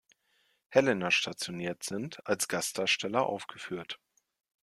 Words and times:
Helena 0.69 1.11
stationiert 1.11 1.83
sind, 1.83 2.25
als 2.25 2.47
Gastdarsteller 2.47 3.23
aufgeführt. 3.27 3.99